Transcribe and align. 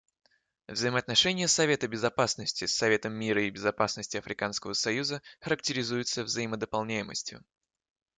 Взаимоотношения 0.67 1.47
Совета 1.47 1.87
Безопасности 1.87 2.65
с 2.65 2.73
Советом 2.73 3.13
мира 3.13 3.43
и 3.43 3.51
безопасности 3.51 4.17
Африканского 4.17 4.73
союза 4.73 5.21
характеризуются 5.41 6.23
взаимодополняемостью. 6.23 7.43